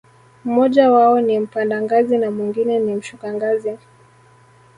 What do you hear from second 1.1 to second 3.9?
ni mpanda ngazi na mwingine ni mshuka ngazi.